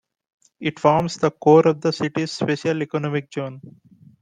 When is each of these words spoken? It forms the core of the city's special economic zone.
It 0.59 0.79
forms 0.79 1.17
the 1.17 1.29
core 1.29 1.67
of 1.67 1.79
the 1.81 1.93
city's 1.93 2.31
special 2.31 2.81
economic 2.81 3.31
zone. 3.31 3.61